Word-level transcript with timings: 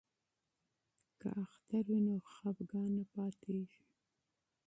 که 1.19 1.27
اختر 1.47 1.83
وي 1.89 1.99
نو 2.05 2.13
خفګان 2.33 2.89
نه 2.97 3.03
پاتیږي. 3.11 3.83